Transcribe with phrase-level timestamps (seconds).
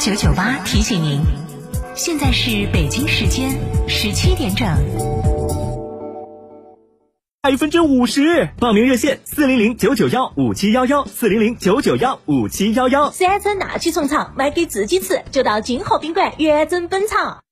[0.00, 1.20] 九九八提醒您，
[1.94, 3.50] 现在是北京时间
[3.86, 4.66] 十七点整。
[7.42, 13.10] 百分之五十，报名热线四零零九九幺五七幺幺四零零九九幺五七幺幺。
[13.10, 17.42] 三餐拿去虫草，买给自己吃，就到金河宾馆原真本草。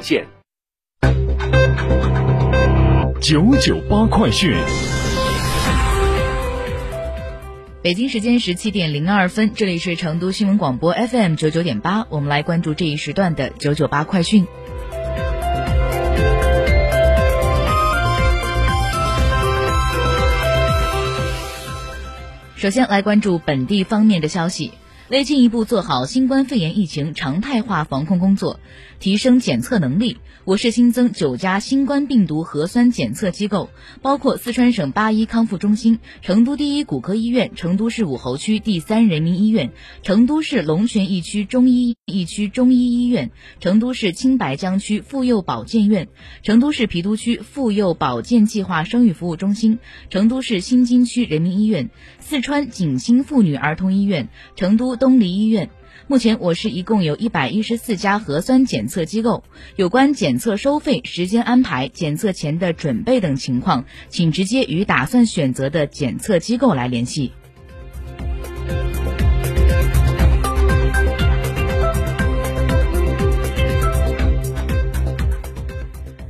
[0.00, 0.26] 献。
[3.20, 4.54] 九九八快讯。
[7.80, 14.46] 北京时间十七点零二分，这里是成都新闻广播 FM 九九点八，我们来关注这一时段的九九八快讯。
[22.56, 24.72] 首先来关注本地方面的消息。
[25.10, 28.60] 为进一步做好新冠肺炎疫情常态化防控工作，
[29.00, 33.70] 提升检测能力，我市新增九家新冠病毒核酸检测机构，
[34.02, 43.30] 包括四川省八一康复中心、成都第一骨科医院、成都市武侯区第三人民医院、成都市龙泉驿区中医驿区中医医院、
[43.60, 46.08] 成都市青白江区妇幼保健院、
[46.42, 49.78] 成都市郫都区妇幼保健计划生育服务中心、
[50.10, 51.88] 成都市新津区人民医院、
[52.28, 54.96] 四川景星妇女儿童医院、成都。
[54.96, 55.70] 东篱医院，
[56.08, 59.44] 目前我市一共有一百一十四家核酸检测机构。
[59.76, 67.32] 有关检测收费、时间安排、检测前的准备等情况，请直接与打算选择的检测机构来联系。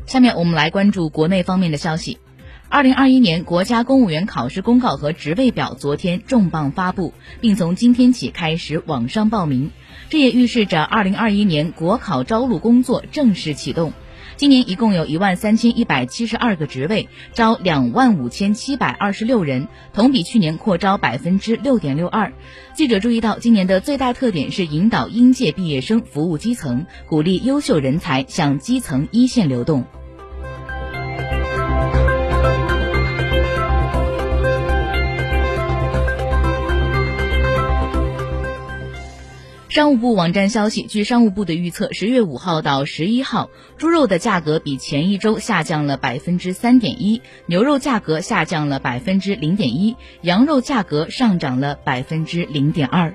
[0.06, 2.18] 下面我们来关注国内方面的消息。
[2.70, 9.70] 二零二一年国家公务员考试公告和职位表昨天重磅发布，并从今天起开始网上报名，
[10.10, 13.94] 这也预示着二零二一年国考招录工作正式启动。
[14.36, 22.34] 今年一共有一万三千一百七十二个职位，招两万五千七百二十六人，同比去年扩招百分之六点六二。
[22.74, 29.86] 记者注意到，今年的最大特点是引导应届毕业生服务基层，鼓励优秀人才向基层一线流动。
[39.78, 53.14] 商务部网站消息，据商务部的预测，十月五号到十一号，猪肉的价格比前一周下降了百分之三点一，牛肉价格下降了百分之零点一，羊肉价格上涨了百分之零点二。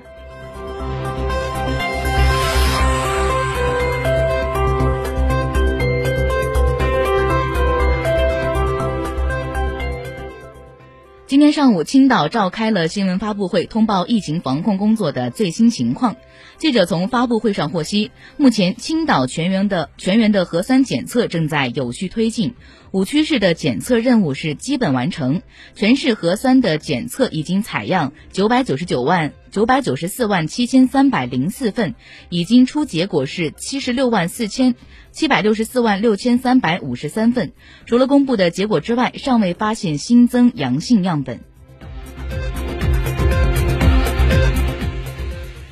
[11.34, 16.14] 今天上午，青岛召开了新闻发布会，通报疫情防控工作的最新情况。
[16.58, 22.54] 记者从发布会上获悉，目前青岛全员的全员的核酸检测正在有序推进，
[22.94, 25.42] 五区市的检测任务是基本完成，
[25.74, 31.96] 全市核酸的检测已经采样九百九十九万九百九十四万七千三百零四份，
[32.28, 34.76] 已经出结果是七十六万四千。
[35.10, 37.52] 七百六十四万六千三百五十三份，
[37.84, 41.40] 除了公布的结果之外，尚未发现新增阳性样本。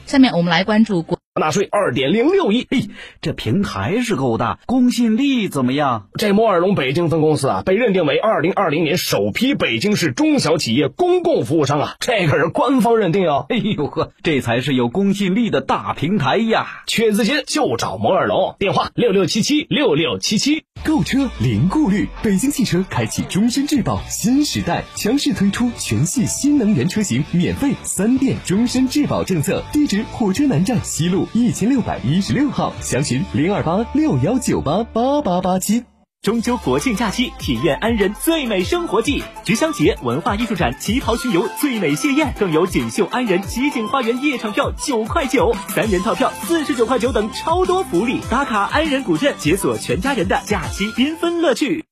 [0.07, 1.22] 下面我们来关注国。
[1.41, 2.91] 纳税二点零六亿，嘿，
[3.23, 6.09] 这平台是够大，公信力怎么样？
[6.19, 13.47] 这摩尔龙北京分公司啊，被认定为二零二零年首批北京市中小企业公共服务商啊，这可是官方认定哦。
[13.49, 16.83] 哎呦呵，这才是有公信力的大平台呀！
[16.87, 20.65] 缺资金就找摩尔龙，电话六六七七六六七七。
[20.85, 29.63] 购车零顾虑，北京汽车开启终身质保新时代，强势推出全系新能源车型免费三电终身质保政策。
[29.73, 35.85] 地址：火车南站西路一千六百一十六号，详询零二八六幺九八八八八七。
[36.23, 48.21] 中秋国庆假期，体验安仁最美生活季，菊香节文化艺术展、旗袍巡游、最美谢宴，更有锦绣安仁奇景花园夜场票九块九，三人套票四十九块九等超多福利。
[48.31, 51.85] 打卡安仁古镇，解锁全家人的假期缤纷乐趣。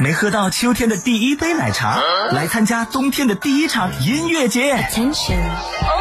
[0.00, 1.98] 没喝到秋天的第一杯奶茶，
[2.30, 4.72] 来参加冬天的第一场音乐节。
[4.74, 5.97] Oh！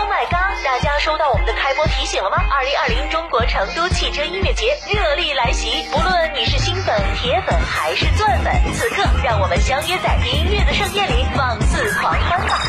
[0.63, 2.37] 大家收到我们的开播提醒了吗？
[2.51, 12.59] 二零二零中国成都汽车音乐节热力来袭，不论你是新粉、铁粉还是钻粉，此刻让我们相约在音乐的盛宴里放肆狂欢吧！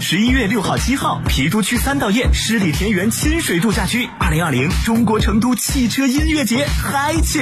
[0.00, 7.40] 十一月六号、七号，郫都区三道堰十里田园亲水度假区，二零二零中国成都汽车音乐节开启。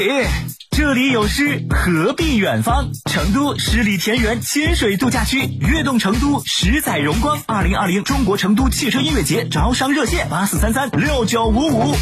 [0.79, 2.93] 这里有诗，何必远方？
[3.11, 7.37] 成都十里田园亲水度假区，悦动成都，十载荣光。
[7.49, 11.97] 二零二零中国成都汽车音乐节招商热线：八四三三六九五五。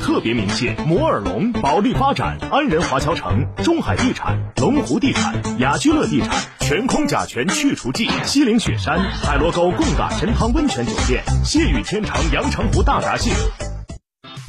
[0.00, 6.30] 特别鸣谢摩尔龙、保利发展、安仁华侨城、中海地产、龙湖地产、雅居乐地产、
[6.60, 13.32] 全空甲醛去除剂、西岭雪山、海螺沟贡嘎神汤温泉酒店、谢雨天长阳澄湖大闸蟹。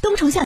[0.01, 0.41] 冬虫夏。